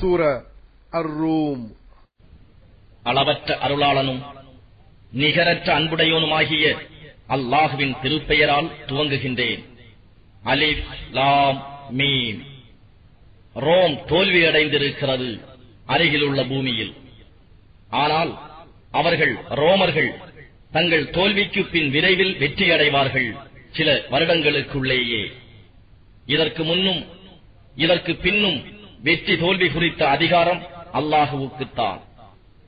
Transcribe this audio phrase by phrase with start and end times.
[0.00, 0.42] சூர
[0.90, 1.10] அர்
[3.02, 4.22] அளவற்ற அருளாளனும்
[5.12, 6.76] நிகரற்ற அன்புடையோனுமாகிய
[7.28, 9.62] அல்லாஹுவின் திருப்பெயரால் துவங்குகின்றேன்.
[10.44, 12.44] அலிப் லாம் மீன்
[13.54, 15.40] ரோம் தோல்வியடைந்திருக்கிறது
[15.86, 16.94] அருகிலுள்ள பூமியில்.
[17.90, 18.38] ஆனால்
[18.90, 20.10] அவர்கள் ரோமர்கள்
[20.70, 23.36] தங்கள் தோல்விக்கு பின் விரைவில் வெற்றியடைவார்கள்
[23.70, 25.32] சில வருடங்களுக்குள்ளேயே.
[26.26, 27.06] இதற்கு முன்னும்
[27.76, 28.69] இதற்கு பின்னும்
[29.06, 30.60] வெற்றி தோல்வி குறித்த அதிகாரம்
[30.98, 32.00] அல்லாஹுவுக்குத்தான்.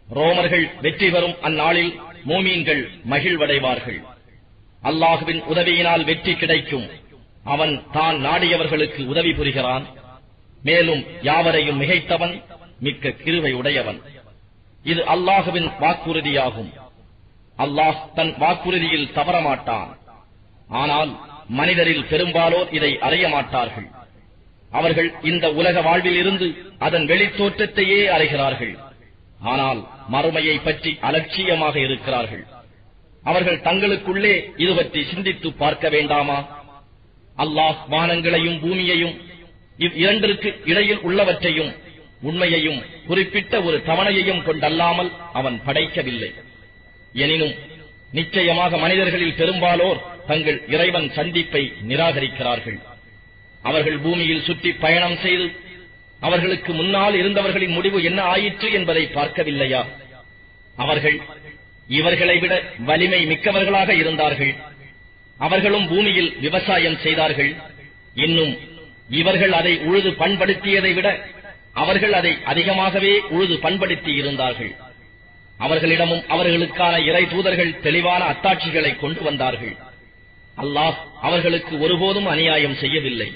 [0.09, 1.93] ரோமர்கள் வெற்றி பெறும் அந்நாளில்
[2.31, 2.83] மூமீன்கள்
[3.13, 4.01] மகிழ்வடைவார்கள்.
[4.91, 6.87] அல்லாஹுவின் உதவியினால் வெற்றி கிடைக்கும்.
[7.55, 9.85] அவன் தான் நாடியவர்களுக்கு உதவி புரிகிறான்.
[10.63, 12.35] மேலும் யாவரையும் மிகைத்தவன்
[12.87, 14.01] மிக்க கிருவை உடையவன்
[14.85, 16.71] இது அல்லாஹுவின் வாக்குறுதியாகும்.
[17.65, 19.91] அல்லாஹ் தன் வாக்குறுதியில் தவறமாட்டான்.
[20.83, 21.11] ஆனால்
[21.59, 23.89] மனிதரில் பெரும்பாலோர் இதை அறிய மாட்டார்கள்
[24.79, 26.47] அவர்கள் இந்த உலக வாழ்வில் இருந்து
[26.87, 28.75] அதன் வெளித்தோற்றத்தையே அறைகிறார்கள்
[29.53, 29.81] ஆனால்
[30.15, 32.45] மறுமையை பற்றி அலட்சியமாக இருக்கிறார்கள்.
[33.31, 36.39] அவர்கள் தங்களுக்குள்ளே இது பற்றி சிந்தித்து பார்க்க வேண்டாமா?
[37.43, 39.15] அல்லாஹ் வானங்களையும் பூமியையும்
[39.85, 41.73] இவ் இரண்டிற்கு இடையில் உள்ளவற்றையும்
[42.29, 46.31] உண்மையையும் குறிப்பிட்ட ஒரு தவணையையும் கொண்டல்லாமல் அவன் படைக்கவில்லை.
[47.25, 47.55] எனினும்
[48.19, 52.79] நிச்சயமாக மனிதர்களில் பெரும்பாலோர் தங்கள் இறைவன் சந்திப்பை நிராகரிக்கிறார்கள்.
[53.63, 55.47] அவர்கள் பூமியில் சுற்றி பயணம் செய்து
[56.21, 59.83] அவர்களுக்கு முன்னால் இருந்தவர்களின் முடிவு என்ன ஆயிற்று என்பதை பார்க்கவில்லையா?
[60.77, 61.17] அவர்கள்
[61.89, 62.55] இவர்களை விட
[62.89, 64.53] வலிமை மிக்கவர்களாக இருந்தார்கள்.
[65.39, 67.53] அவர்களும் பூமியில் விவசாயம் செய்தார்கள்.
[68.15, 68.53] இன்னும்
[69.21, 71.09] இவர்கள் அதை உழுது பண்படுத்தியதை விட
[71.73, 74.73] அவர்கள் அதை அதிகமாகவே உழுது பண்படுத்தி இருந்தார்கள்.
[75.59, 79.75] அவர்களிடமும் அவர்களுக்கான இறை தூதர்கள் தெளிவான அத்தாட்சிகளை கொண்டு வந்தார்கள்.
[80.63, 83.29] அல்லாஹ் அவர்களுக்கு ஒருபோதும் அநியாயம் செய்யவில்லை.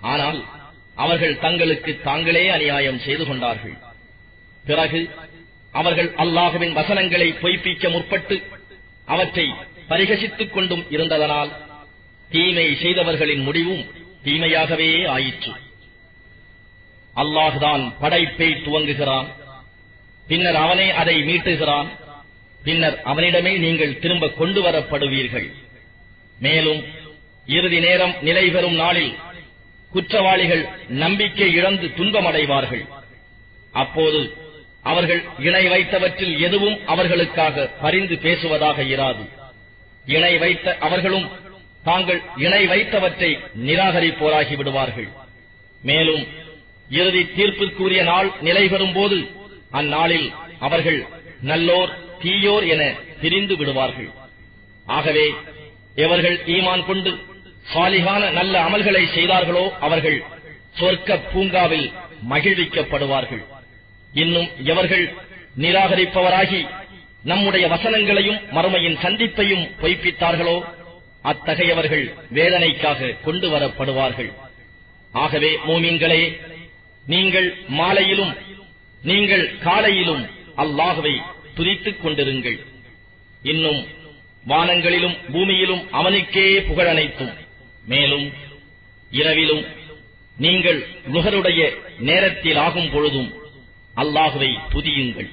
[0.00, 0.44] ஆனால்
[0.94, 3.76] அவர்கள் தங்களுக்கு தாங்களே அநியாயம் செய்து கொண்டார்கள்.
[4.66, 5.10] பிறகு
[5.72, 8.42] அவர்கள் அல்லாஹுவின் வசனங்களை பொய்ப்பிக்க முற்பட்டு
[9.04, 9.52] அவற்றை
[9.88, 11.50] பரிகசித்துக் கொண்டும் இருந்ததனால்
[12.30, 13.86] தீமை செய்தவர்களின் முடிவும்
[14.24, 15.52] தீமையாகவே ஆயிற்று.
[17.16, 19.26] அல்லாஹுதான் படைப்பை துவங்குகிறான்.
[20.28, 21.88] பின்னர் அவனே அதை மீட்டுகிறான்.
[22.64, 25.52] பின்னர் அவனிடமே நீங்கள் திரும்ப கொண்டு வரப்படுவீர்கள்.
[26.38, 26.84] மேலும்
[27.46, 29.14] இறுதி நேரம் நிலை பெறும் நாளில்
[29.94, 30.64] குற்றவாளிகள்
[31.02, 32.84] நம்பிக்கை இழந்து துன்பமடைவார்கள்.
[33.82, 34.20] அப்போது
[34.92, 39.24] அவர்கள் இணை வைத்தவற்றில் எதுவும் அவர்களுக்காக பரிந்து பேசுவதாக இராது.
[40.16, 41.26] இணை வைத்த அவர்களும்
[41.88, 43.30] தாங்கள் இணை வைத்தவற்றை
[43.66, 45.08] நிராகரிப்போராகி விடுவார்கள்.
[45.82, 46.24] மேலும்
[46.98, 49.18] இறுதி தீர்ப்பிற்குரிய நாள் நிலை பெறும்போது
[49.80, 50.28] அந்நாளில்
[50.66, 51.00] அவர்கள்
[51.50, 52.82] நல்லோர் தீயோர் என
[53.22, 54.10] பிரிந்து விடுவார்கள்.
[54.98, 55.26] ஆகவே
[56.04, 57.12] எவர்கள் ஈமான் கொண்டு
[57.72, 60.18] சாலிகான நல்ல அமல்களை செய்தார்களோ அவர்கள்
[60.78, 61.88] சொர்க்க பூங்காவில்
[62.32, 63.42] மகிழ்விக்கப்படுவார்கள்.
[64.22, 65.04] இன்னும் எவர்கள்
[65.64, 66.60] நிராகரிப்பவராகி
[67.30, 70.56] நம்முடைய வசனங்களையும் மறுமையின் சந்திப்பையும் பொய்ப்பித்தார்களோ
[71.30, 72.06] அத்தகையவர்கள்
[72.38, 74.30] வேதனைக்காக கொண்டு வரப்படுவார்கள்
[75.22, 76.22] ஆகவே மோமீன்களே
[77.12, 77.48] நீங்கள்
[77.80, 78.34] மாலையிலும்
[79.10, 80.22] நீங்கள் காலையிலும்
[80.62, 81.14] அல்லாஹுவை
[81.56, 82.58] துதித்துக் கொண்டிருங்கள்.
[83.52, 83.80] இன்னும்
[84.52, 87.32] வானங்களிலும் பூமியிலும் அவனுக்கே புகழனைத்தும்.
[87.86, 88.32] மேலும்
[89.10, 89.64] இரவிலும்
[90.36, 91.60] நீங்கள் நுகருடைய
[91.98, 93.30] நேரத்தில் ஆகும் பொழுதும்
[93.96, 95.30] அல்லாஹுவை புதியுங்கள்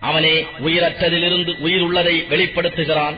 [0.00, 3.16] அவனே உயிரற்றதிலிருந்து உயிர் உள்ளதை வெளிப்படுத்துகிறான்.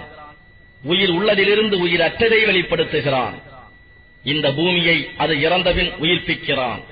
[0.82, 3.36] உயிர் உள்ளதிலிருந்து உயிரற்றதை வெளிப்படுத்துகிறான்.
[4.22, 6.82] இந்த பூமியை அது இறந்தபின் உயிர்ப்பிக்கிறான்.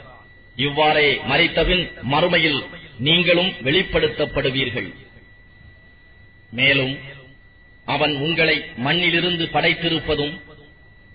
[0.56, 2.60] இவ்வாறே மறைத்தபின் மறுமையில்
[2.98, 4.91] நீங்களும் வெளிப்படுத்தப்படுவீர்கள்.
[6.50, 6.98] மேலும்
[7.84, 10.34] அவன் உங்களை மண்ணிலிருந்து படைத்திருப்பதும்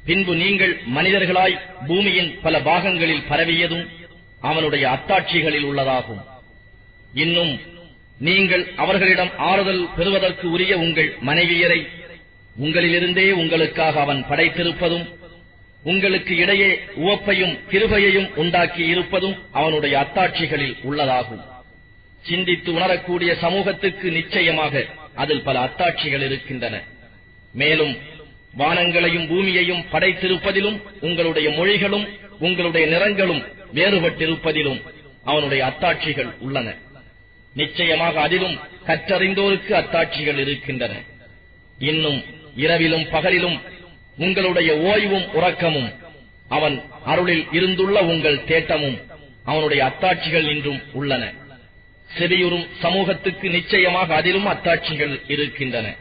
[0.09, 1.55] பின்பு நீங்கள் மனிதர்களாய்
[1.87, 3.83] பூமியின் பல பாகங்களில் பரவியதும்
[4.39, 6.21] அவனுடைய அத்தாட்சிகளில் உள்ளதாகும்.
[7.13, 7.59] இன்னும்
[8.17, 11.87] நீங்கள் அவர்களிடம் ஆறுதல் பெறுவதற்கு உரிய உங்கள் மனைவியரை
[12.61, 15.05] உங்களிலிருந்தே உங்களுக்காக அவன் படைத்திருப்பதும்
[15.83, 21.43] உங்களுக்கு இடையே உவப்பையும் கிருபையையும் உண்டாக்கி இருப்பதும் அவனுடைய அத்தாட்சிகளில் உள்ளதாகும்.
[22.21, 24.85] சிந்தித்து உணரக்கூடிய சமூகத்துக்கு நிச்சயமாக
[25.15, 26.83] அதில் பல அத்தாட்சிகள் இருக்கின்றன.
[27.53, 27.97] மேலும்
[28.57, 32.07] வானங்களையும் பூமியையும் படைத்திருப்பதிலும் உங்களுடைய மொழிகளும்
[32.39, 33.43] உங்களுடைய நிறங்களும்
[33.73, 34.81] வேறுபட்டிருப்பதிலும்
[35.23, 36.75] அவனுடைய அத்தாட்சிகள் உள்ளன.
[37.53, 40.93] நிச்சயமாக அதிலும் கற்றறிந்தோருக்கு அத்தாட்சிகள் இருக்கின்றன.
[41.79, 42.23] இன்னும்
[42.55, 43.59] இரவிலும் பகலிலும்
[44.17, 45.93] உங்களுடைய ஓய்வும் உறக்கமும்
[46.49, 49.01] அவன் அருளில் இருந்துள்ள உங்கள் தேட்டமும்
[49.43, 51.33] அவனுடைய அத்தாட்சிகள் இன்றும் உள்ளன.
[52.19, 55.95] செவியுறும் சமூகத்துக்கு நிச்சயமாக அதிலும் அத்தாட்சிகள் இருக்கின்றன.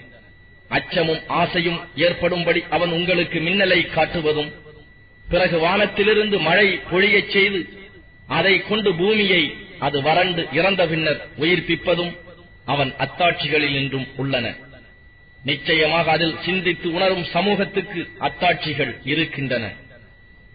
[0.68, 4.50] அச்சமும் ஆசையும் ஏற்படும்படி அவன் உங்களுக்கு மின்னலை காட்டுவதும்
[5.30, 7.60] பிறகு வானத்திலிருந்து மழை பொழியச் செய்து
[8.26, 9.42] அதை கொண்டு பூமியை
[9.78, 12.12] அது வறண்டு இறந்த பின்னர் உயிர்ப்பிப்பதும்
[12.64, 14.46] அவன் அத்தாட்சிகளில் நின்றும் உள்ளன.
[15.44, 19.64] நிச்சயமாக அதில் சிந்தித்து உணரும் சமூகத்துக்கு அத்தாட்சிகள் இருக்கின்றன.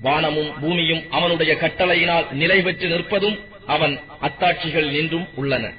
[0.01, 5.71] வானமும் பூமியும் அவனுடைய கட்டளையினால் நிலை பெற்று நிற்பதும் அவன் அத்தாட்சிகள் நின்றும் உள்ளன.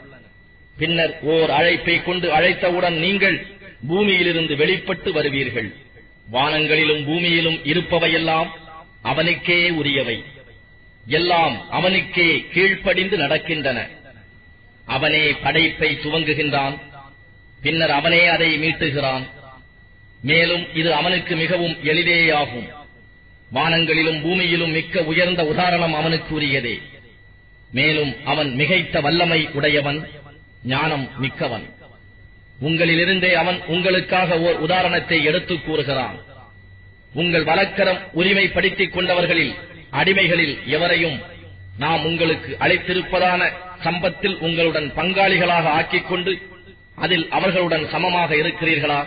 [0.78, 3.36] பின்னர் ஓர் அழைப்பை கொண்டு அழைத்தவுடன் நீங்கள்
[3.86, 5.74] பூமியிலிருந்து வெளிப்பட்டு வருவீர்கள்.
[6.32, 8.50] வானங்களிலும் பூமியிலும் இருப்பவையெல்லாம்
[9.02, 10.24] அவனுக்கே உரியவை.
[11.06, 13.88] எல்லாம் அவனுக்கே கீழ்ப்படிந்து நடக்கின்றன.
[14.86, 16.80] அவனே படைப்பை துவங்குகின்றான்.
[17.62, 19.22] பின்னர் அவனே அதை மீட்டுகிறான்.
[20.22, 22.68] மேலும் இது அவனுக்கு மிகவும் எளிதேயாகும்.
[23.54, 26.82] வானங்களிலும் பூமியிலும் மிக்க உயர்ந்த உதாரணம் அவனுக்கு உரியதே
[27.72, 30.08] மேலும் அவன் மிகைத்த வல்லமை உடையவன்
[30.64, 31.74] ஞானம் மிக்கவன்.
[32.62, 36.16] உங்களிலிருந்தே அவன் உங்களுக்காக ஓர் உதாரணத்தை எடுத்துக் கூறுகிறான்.
[37.14, 39.54] உங்கள் வழக்கரம் உரிமைப்படுத்திக் கொண்டவர்களில்
[39.92, 41.22] அடிமைகளில் எவரையும்
[41.78, 43.52] நாம் உங்களுக்கு அளித்திருப்பதான
[43.84, 46.38] சம்பத்தில் உங்களுடன் பங்காளிகளாக ஆக்கிக் கொண்டு
[46.94, 49.06] அதில் அவர்களுடன் சமமாக இருக்கிறீர்களா?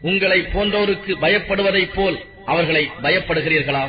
[0.00, 3.88] உங்களை போன்றோருக்கு பயப்படுவதைப் போல் அவர்களை பயப்படுகிறீர்களா?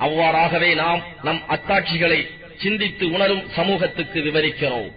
[0.00, 4.92] அவ்வாறாகவே நாம் நம் அத்தாட்சிகளை சிந்தித்து உணரும் சமூகத்துக்கு விவரிக்கிறோம்.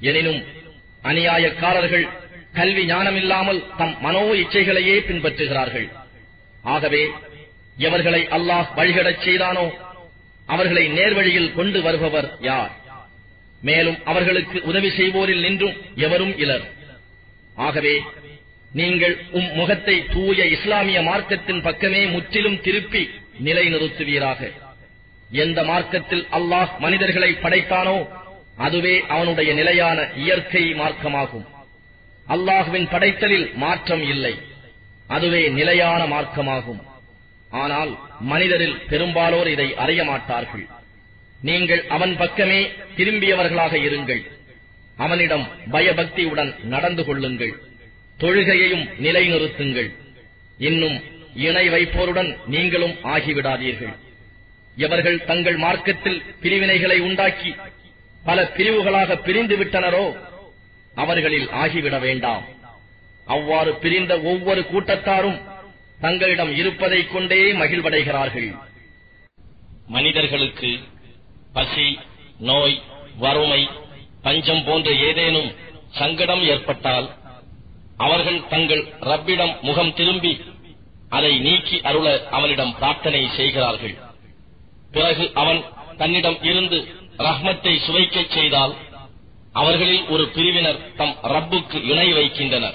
[0.00, 0.44] எனினும்
[1.02, 2.06] அநியாயக்காரர்கள்
[2.54, 5.88] கல்வி ஞானமில்லாமல் தம் மனோ இச்சைகளையே பின்பற்றுகிறார்கள்.
[6.62, 7.02] ஆகவே
[7.76, 9.66] எவர்களை அல்லாஹ் வழிகடச் செய்தானோ
[10.46, 12.72] அவர்களை நேர்வழியில் கொண்டு வருபவர் யார்?
[13.62, 16.64] மேலும் அவர்களுக்கு உதவி செய்வோரில் நின்றும் எவரும் இலர்.
[17.56, 18.02] ஆகவே
[18.72, 23.08] நீங்கள் உம் முகத்தை தூய இஸ்லாமிய மார்க்கத்தின் பக்கமே முற்றிலும் திருப்பி
[23.44, 24.50] நிலைநிறுத்துவீராக.
[25.30, 27.98] எந்த மார்க்கத்தில் அல்லாஹ் மனிதர்களை படைத்தானோ
[28.66, 31.46] அதுவே அவனுடைய நிலையான இயற்கை மார்க்கமாகும்.
[32.28, 34.34] அல்லாஹுவின் படைத்தலில் மாற்றம் இல்லை.
[35.06, 36.80] அதுவே நிலையான மார்க்கமாகும்.
[37.50, 40.66] ஆனால் மனிதரில் பெரும்பாலோர் இதை அறிய மாட்டார்கள்.
[41.42, 42.60] நீங்கள் அவன் பக்கமே
[42.96, 44.22] திரும்பியவர்களாக இருங்கள்.
[44.96, 47.54] அவனிடம் பயபக்தியுடன் நடந்து கொள்ளுங்கள்.
[48.20, 49.90] தொழுகையையும் நிலைநிறுத்துங்கள்.
[50.58, 50.98] இன்னும்
[51.34, 53.94] இணை வைப்போருடன் நீங்களும் ஆகிவிடாதீர்கள்.
[54.76, 57.54] எவர்கள் தங்கள் மார்க்கத்தில் பிரிவினைகளை உண்டாக்கி
[58.24, 60.16] பல பிரிவுகளாக பிரிந்து விட்டனரோ
[60.94, 62.44] அவர்களில் ஆகிவிட வேண்டாம்.
[63.26, 65.40] அவ்வாறு பிரிந்த ஒவ்வொரு கூட்டத்தாரும்
[66.00, 68.58] தங்களிடம் இருப்பதைக் கொண்டே மகிழ்வடைகிறார்கள்.
[69.86, 70.78] மனிதர்களுக்கு
[71.52, 71.98] பசி
[72.38, 72.82] நோய்
[73.18, 73.68] வறுமை
[74.22, 75.54] பஞ்சம் போன்ற ஏதேனும்
[75.90, 77.14] சங்கடம் ஏற்பட்டால்
[77.96, 80.40] அவர்கள் தங்கள் ரப்பிடம் முகம் திரும்பி
[81.08, 83.96] அதை நீக்கி அருள அவனிடம் பிரார்த்தனை செய்கிறார்கள்.
[84.92, 85.64] பிறகு அவன்
[85.96, 88.74] தன்னிடம் இருந்து ரஹ்மத்தை சுவைக்கச் செய்தால்
[89.52, 92.74] அவர்களில் ஒரு பிரிவினர் தம் ரப்புக்கு இணை வைக்கின்றனர்.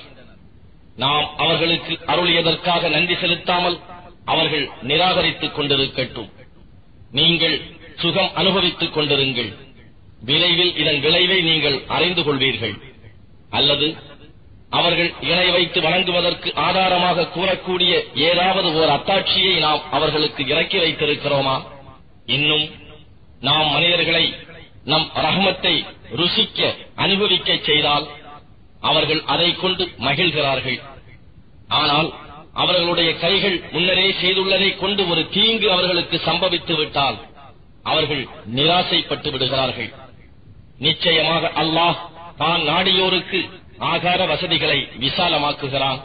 [0.95, 3.79] நாம் அவர்களுக்கு அருளியதற்காக நன்றி செலுத்தாமல்
[4.25, 6.31] அவர்கள் நிராகரித்துக் கொண்டிருக்கட்டும்.
[7.11, 7.61] நீங்கள்
[7.95, 9.57] சுகம் அனுபவித்துக் கொண்டிருங்கள்.
[10.25, 12.81] விரைவில் இதன் விளைவை நீங்கள் அறிந்து கொள்வீர்கள்.
[13.49, 13.97] அல்லது
[14.69, 21.63] அவர்கள் இணை வைத்து வணங்குவதற்கு ஆதாரமாக கூறக்கூடிய ஏதாவது ஓர் அத்தாட்சியை நாம் அவர்களுக்கு இறக்கி வைத்திருக்கிறோமா?
[22.25, 22.69] இன்னும்
[23.43, 24.35] நாம் மனிதர்களை
[24.83, 25.85] நம் ரஹமத்தை
[26.15, 28.07] ருசிக்க அனுபவிக்கச் செய்தால்
[28.81, 30.79] அவர்கள் அதைக் கொண்டு மகிழ்கிறார்கள்.
[31.67, 32.13] ஆனால்
[32.53, 37.17] அவர்களுடைய கைகள் முன்னரே செய்துள்ளதைக் கொண்டு ஒரு தீங்கு அவர்களுக்கு சம்பவித்து விட்டால்
[37.83, 39.93] அவர்கள் நிராசைப்பட்டு விடுகிறார்கள்.
[40.79, 41.97] நிச்சயமாக அல்லாஹ்
[42.37, 46.01] தான் நாடியோருக்கு ஆகார வசதிகளை விசாலமாக்குகிறான்.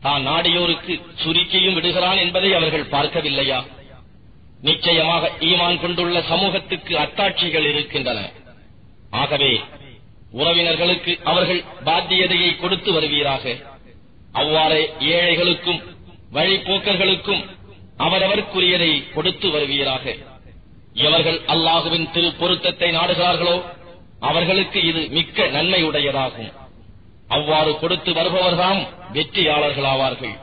[0.00, 3.64] தான் நாடியோருக்கு சுருக்கியும் விடுகிறான் என்பதை அவர்கள் பார்க்கவில்லையா?
[4.62, 8.20] நிச்சயமாக ஈமான் கொண்டுள்ள சமூகத்துக்கு அத்தாட்சிகள் இருக்கின்றன.
[9.10, 9.52] ஆகவே
[10.32, 13.44] உறவினர்களுக்கு அவர்கள் பாத்தியதையை கொடுத்து வருவீராக.
[14.32, 15.80] அவ்வாறே ஏழைகளுக்கும்
[16.32, 17.44] வழிபோக்கர்களுக்கும்
[17.98, 20.04] அவரவர்க்குரியதை கொடுத்து வருவீராக.
[21.06, 23.56] எவர்கள் அல்லாஹுவின் திரு பொருத்தத்தை நாடுகிறார்களோ
[24.20, 26.52] அவர்களுக்கு இது மிக்க நன்மையுடையதாகும்.
[27.28, 30.36] அவ்வாறு கொடுத்து வருபவர்தாம் வெற்றியாளர்களாவார்கள்.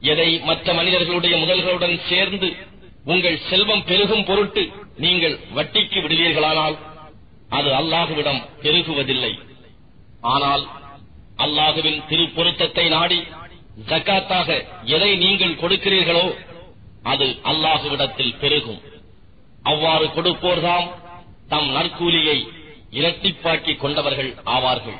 [0.00, 2.48] எதை மற்ற மனிதர்களுடைய முதல்களுடன் சேர்ந்து
[3.12, 4.62] உங்கள் செல்வம் பெருகும் பொருட்டு
[5.04, 6.76] நீங்கள் வட்டிக்கு விடுவீர்களானால்
[7.56, 9.32] அது அல்லாஹுவிடம் பெருகுவதில்லை.
[10.34, 10.64] ஆனால்
[11.44, 13.18] அல்லாஹுவின் திருப்பொருத்தத்தை நாடி
[13.90, 14.48] ஜக்காத்தாக
[14.96, 16.26] எதை நீங்கள் கொடுக்கிறீர்களோ
[17.12, 18.80] அது அல்லாஹுவிடத்தில் பெருகும்.
[19.70, 20.88] அவ்வாறு கொடுப்போர்தாம்
[21.52, 22.38] தம் நற்கூலியை
[22.98, 24.98] இரட்டிப்பாக்கிக் கொண்டவர்கள் ஆவார்கள்.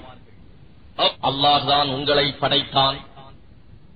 [1.29, 2.99] அல்லாஹ்தான் உங்களை படைத்தான்.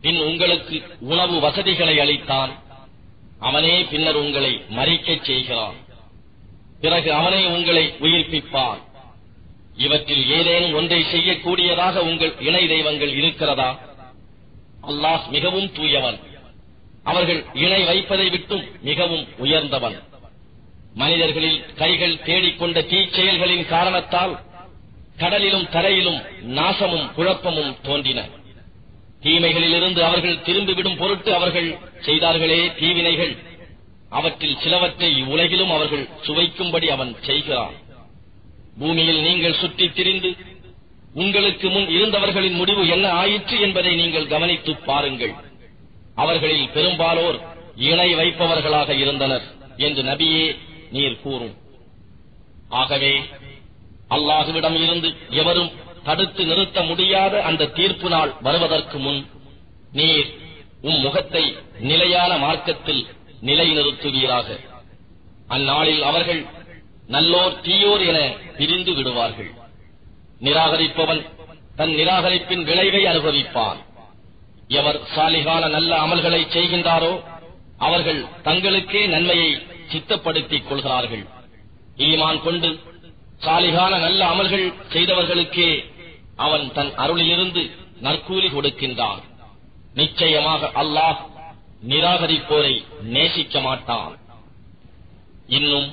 [0.02, 0.76] பின் உங்களுக்கு
[1.12, 2.52] உணவு வசதிகளை அளித்தான்.
[3.40, 5.75] அவனே பின்னர் உங்களை மறிக்கச் செய்கிறான்.
[6.80, 8.80] பிறகு அவனே உங்களை உயிர்ப்பிப்பான்.
[9.76, 13.78] இவற்றில் ஏதேனும் ஒன்றை செய்யக்கூடியதாக உங்கள் இணை தெய்வங்கள் இருக்கிறதா?
[14.88, 16.20] அல்லாஹ் மிகவும் தூயவன்.
[17.04, 20.02] அவர்கள் இணை வைப்பதை விட்டும் மிகவும் உயர்ந்தவன்.
[20.94, 24.38] மனிதர்களில் கைகள் தேடிக்கொண்ட தீச்செயல்களின் காரணத்தால்
[25.16, 28.28] கடலிலும் தரையிலும் நாசமும் குழப்பமும் தோன்றின.
[29.23, 33.37] தீமைகளிலிருந்து அவர்கள் திரும்பிவிடும் பொருட்டு அவர்கள் செய்தார்களே தீவினைகள்.
[34.11, 37.75] அவற்றில் சிலவற்றை இவ்வுலகிலும் அவர்கள் சுவைக்கும்படி அவன் செய்கிறான்.
[38.79, 40.35] பூமியில் நீங்கள் சுற்றி திரிந்து
[41.15, 45.35] உங்களுக்கு முன் இருந்தவர்களின் முடிவு என்ன ஆயிற்று என்பதை நீங்கள் கவனித்துப் பாருங்கள்.
[46.15, 47.41] அவர்களில் பெரும்பாலோர்
[47.77, 49.43] இணை வைப்பவர்களாக இருந்தனர்
[49.77, 50.57] என்று நபியே
[50.91, 51.55] நீர் கூறும்.
[52.69, 53.21] ஆகவே
[54.11, 55.71] அல்லாஹுவிடம் இருந்து எவரும்
[56.04, 59.21] தடுத்து நிறுத்த முடியாத அந்த தீர்ப்பு நாள் வருவதற்கு முன்
[59.99, 60.28] நீர்
[60.88, 61.45] உம் முகத்தை
[61.90, 63.02] நிலையான மார்க்கத்தில்
[63.49, 64.49] நிலைநிறுத்துவீராக.
[65.49, 66.42] அந்நாளில் அவர்கள்
[67.09, 68.19] நல்லோர் தீயோர் என
[68.59, 69.50] பிரிந்து விடுவார்கள்.
[70.40, 71.23] நிராகரிப்பவன்
[71.76, 73.80] தன் நிராகரிப்பின் விளைவை அனுபவிப்பான்.
[74.78, 77.12] எவர் சாலிகான நல்ல அமல்களை செய்கின்றாரோ
[77.78, 79.50] அவர்கள் தங்களுக்கே நன்மையை
[79.92, 81.25] சித்தப்படுத்திக் கொள்கிறார்கள்.
[82.09, 82.71] ஈமான் கொண்டு
[83.45, 85.71] சாலிகான நல்ல அமல்கள் செய்தவர்களுக்கே
[86.47, 87.62] அவன் தன் அருளிலிருந்து
[88.06, 89.23] நற்கூலி கொடுக்கின்றான்.
[90.00, 91.20] நிச்சயமாக அல்லாஹ்
[91.90, 92.75] நிராகரிப்போரை
[93.14, 94.14] நேசிக்க மாட்டான்.
[95.59, 95.88] இன்னும்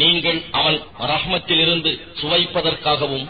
[0.00, 0.78] நீங்கள் அவன்
[1.12, 3.26] ரஹ்மத்திலிருந்து சுவைப்பதற்காகவும்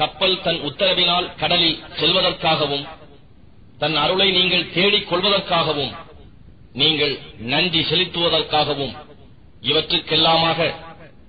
[0.00, 2.86] கப்பல் தன் உத்தரவினால் கடலில் செல்வதற்காகவும்
[3.80, 5.94] தன் அருளை நீங்கள் தேடிக் கொள்வதற்காகவும்
[6.80, 7.14] நீங்கள்
[7.52, 8.94] நன்றி செலுத்துவதற்காகவும்
[9.70, 10.60] இவற்றுக்கெல்லாமாக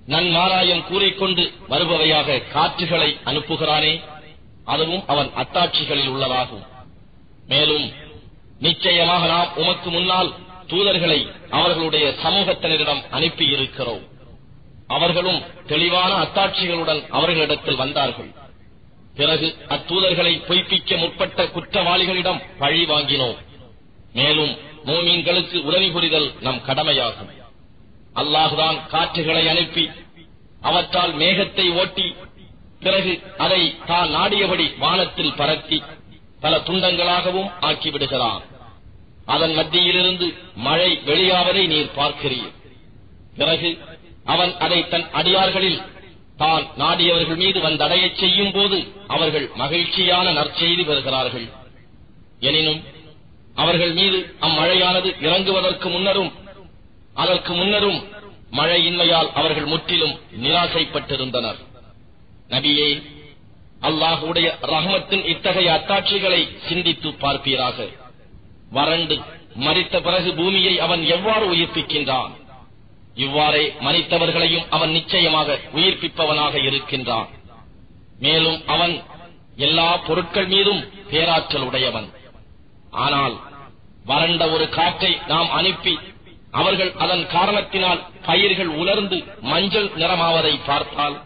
[0.08, 4.00] நன்மாராயம் கூறிக்கொண்டு வருபவையாக காற்றுகளை அனுப்புகிறானே
[4.64, 6.66] அதுவும் அவன் அத்தாட்சிகளில் உள்ளதாகும்.
[7.46, 7.92] மேலும்
[8.58, 10.34] நிச்சயமாக நாம் உமக்கு முன்னால்
[10.66, 11.18] தூதர்களை
[11.50, 14.04] அவர்களுடைய சமூகத்தினரிடம் அனுப்பியிருக்கிறோம்.
[14.86, 18.30] அவர்களும் தெளிவான அத்தாட்சிகளுடன் அவர்களிடத்தில் வந்தார்கள்.
[19.16, 23.36] பிறகு அத்தூதர்களை பொய்ப்பிக்க முற்பட்ட குற்றவாளிகளிடம் பழி வாங்கினோம்.
[24.12, 27.46] மேலும் மோமீன்களுக்கு உதவி புரிதல் நம் கடமையாகும்.
[28.20, 29.84] அல்லாஹுதான் காற்றுகளை அனுப்பி
[30.68, 32.06] அவற்றால் மேகத்தை ஓட்டி
[32.84, 33.12] பிறகு
[33.44, 33.60] அதை
[33.90, 35.78] தான் நாடியபடி வானத்தில் பரத்தி
[36.42, 38.42] பல துண்டங்களாகவும் ஆக்கிவிடுகிறான்.
[39.34, 40.26] அதன் மத்தியிலிருந்து
[40.66, 42.52] மழை வெளியாவதை நீர் பார்க்கிறீர்.
[43.38, 43.70] பிறகு
[44.34, 45.80] அவன் அதை தன் அடியார்களில்
[46.42, 48.78] தான் நாடியவர்கள் மீது வந்தடையச் செய்யும் போது
[49.14, 51.46] அவர்கள் மகிழ்ச்சியான நற்செய்தி பெறுகிறார்கள்.
[52.48, 52.80] எனினும்
[53.62, 56.30] அவர்கள் மீது அம்மழையானது இறங்குவதற்கு முன்னரும்
[57.22, 58.00] அதற்கு முன்னரும்
[58.58, 61.58] மழையின்மையால் அவர்கள் முற்றிலும் நிராசைப்பட்டிருந்தனர்.
[62.52, 62.88] நபியே
[63.88, 67.88] அல்லாஹுடைய ரஹமத்தின் இத்தகைய அத்தாட்சிகளை சிந்தித்து பார்ப்பீராக.
[68.76, 69.16] வறண்டு
[69.66, 72.32] மறித்த பிறகு பூமியை அவன் எவ்வாறு உயிர்ப்பிக்கின்றான்?
[73.24, 77.28] இவ்வாறே மறித்தவர்களையும் அவன் நிச்சயமாக உயிர்ப்பிப்பவனாக இருக்கின்றான்.
[78.18, 78.94] மேலும் அவன்
[79.66, 82.08] எல்லா பொருட்கள் மீதும் பேராற்றல் உடையவன்.
[83.06, 83.34] ஆனால்
[84.10, 85.94] வறண்ட ஒரு காற்றை நாம் அனுப்பி
[86.50, 91.22] அவர்கள் அதன் காரணத்தினால் பயிர்கள் உலர்ந்து மஞ்சள் நிறமாவதை பார்த்தால்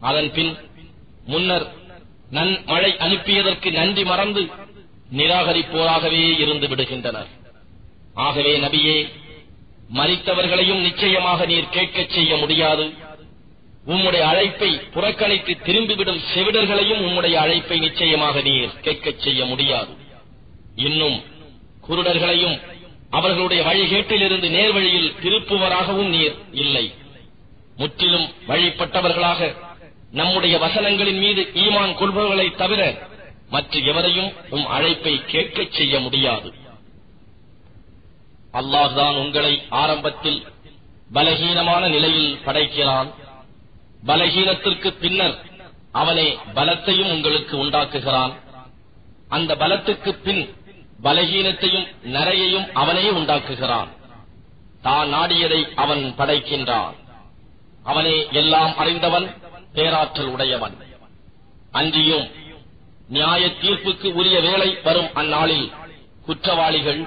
[0.00, 0.56] அதன் பின்
[1.26, 1.66] முன்னர்
[2.30, 4.50] நன் மழை அனுப்பியதற்கு நன்றி மறந்து
[5.16, 7.26] நிராகரிப்போராகவே இருந்து விடுகின்றனர்.
[8.14, 9.12] ஆகவே நபியே
[9.94, 12.92] மறித்தவர்களையும் நிச்சயமாக நீர் கேட்கச் செய்ய முடியாது.
[13.86, 19.92] உம்முடைய அழைப்பை புறக்கணித்து திரும்பிவிடும் செவிடர்களையும் உம்முடைய அழைப்பை நிச்சயமாக நீர் கேட்கச் செய்ய முடியாது.
[20.74, 21.22] இன்னும்
[21.88, 22.60] குருடர்களையும்
[23.18, 26.86] அவர்களுடைய வழிகேட்டிலிருந்து நேர்வழியில் திருப்புவராகவும் நீர் இல்லை.
[27.76, 29.40] முற்றிலும் வழிபட்டவர்களாக
[30.12, 32.82] நம்முடைய வசனங்களின் மீது ஈமான் கொள்பவர்களை தவிர
[33.50, 36.48] மற்ற எவரையும் உம் அழைப்பை கேட்கச் செய்ய முடியாது.
[38.52, 40.40] அல்லாஹ்தான் உங்களை ஆரம்பத்தில்
[41.14, 43.10] பலகீனமான நிலையில் படைக்கிறான்.
[44.06, 45.36] பலகீனத்திற்கு பின்னர்
[45.92, 48.32] அவனே பலத்தையும் உங்களுக்கு உண்டாக்குகிறான்.
[49.28, 50.42] அந்த பலத்துக்கு பின்
[51.04, 53.90] பலகீனத்தையும் நரையையும் அவனே உண்டாக்குகிறான்.
[54.86, 56.96] தான் நாடியதை அவன் படைக்கின்றான்.
[57.90, 59.26] அவனே எல்லாம் அறிந்தவன்
[59.76, 60.76] பேராற்றல் உடையவன்.
[61.78, 62.26] அன்றியும்
[63.08, 65.68] நியாய தீர்ப்புக்கு உரிய வேலை வரும் அந்நாளில்
[66.26, 67.02] குற்றவாளிகள்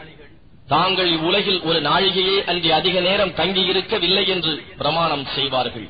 [0.73, 5.87] தாங்கள் இவ்வுலகில் ஒரு நாழிகையே அன்றி அதிக நேரம் தங்கியிருக்கவில்லை என்று பிரமாணம் செய்வார்கள்.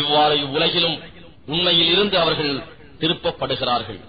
[0.00, 0.96] இவ்வாறு இவ்வுலகிலும்
[1.46, 2.52] உண்மையில் இருந்து அவர்கள்
[3.00, 4.00] திருப்பப்படுகிறார்கள்.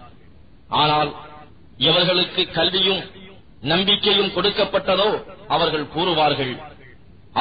[0.82, 1.12] ஆனால்
[1.88, 3.02] எவர்களுக்கு கல்வியும்
[3.72, 5.10] நம்பிக்கையும் கொடுக்கப்பட்டதோ
[5.56, 6.54] அவர்கள் கூறுவார்கள்.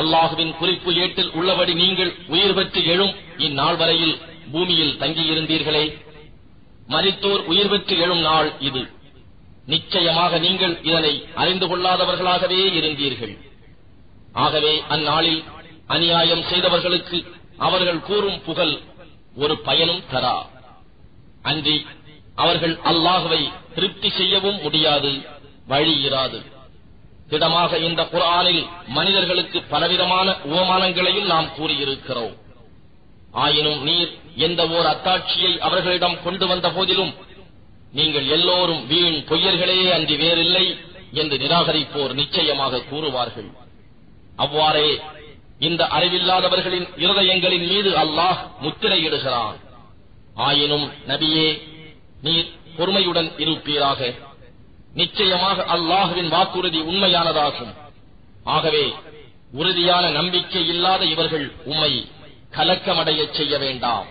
[0.00, 3.14] அல்லாஹுவின் குறிப்பு ஏட்டில் உள்ளபடி நீங்கள் உயிர் பெற்று எழும்
[3.46, 4.16] இந்நாள் வரையில்
[4.52, 5.84] பூமியில் தங்கியிருந்தீர்களே.
[6.94, 8.82] மறித்தோர் உயிர் பெற்று எழும் நாள் இது.
[9.72, 13.34] நிச்சயமாக நீங்கள் இதனை அறிந்து கொள்ளாதவர்களாகவே இருந்தீர்கள்.
[14.44, 15.40] ஆகவே அந்நாளில்
[15.94, 17.18] அநியாயம் செய்தவர்களுக்கு
[17.66, 18.74] அவர்கள் கூறும் புகழ்
[19.42, 20.36] ஒரு பயனும் தரா.
[21.50, 21.76] அன்றி
[22.44, 23.42] அவர்கள் அல்லாஹுவை
[23.78, 25.10] திருப்தி செய்யவும் முடியாது
[25.72, 26.38] வழி இராது.
[27.30, 28.62] திடமாக இந்த குரானில்
[28.96, 32.34] மனிதர்களுக்கு பலவிதமான உபமானங்களையும் நாம் கூறியிருக்கிறோம்.
[33.44, 34.12] ஆயினும் நீர்
[34.46, 37.12] எந்த ஓர் அத்தாட்சியை அவர்களிடம் கொண்டு வந்த போதிலும்
[37.98, 40.66] நீங்கள் எல்லோரும் வீண் பொய்யர்களே அன்றி வேறில்லை
[41.20, 43.50] என்று நிராகரிப்போர் நிச்சயமாக கூறுவார்கள்.
[44.44, 44.88] அவ்வாறே
[45.68, 49.58] இந்த அறிவில்லாதவர்களின் இருதயங்களின் மீது அல்லாஹ் முத்திரையிடுகிறான்.
[50.46, 51.48] ஆயினும் நபியே
[52.26, 54.14] நீர் பொறுமையுடன் இருப்பீராக.
[54.94, 57.74] நிச்சயமாக அல்லாஹுவின் வாக்குறுதி உண்மையானதாகும்.
[58.44, 58.94] ஆகவே
[59.52, 62.10] உறுதியான நம்பிக்கை இல்லாத இவர்கள் உம்மை
[62.56, 64.06] கலக்கமடையச் செய்ய வேண்டாம்.